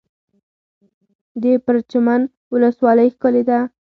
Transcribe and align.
د 1.43 1.45
پرچمن 1.65 2.21
ولسوالۍ 2.53 3.07
ښکلې 3.15 3.43
ده 3.49 3.59